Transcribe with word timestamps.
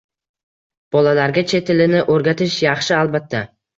Bolalarga 0.95 1.43
chet 1.51 1.67
tilini 1.67 1.99
o‘rgatish 2.17 2.57
yaxshi, 2.67 2.95
albatta. 3.03 3.45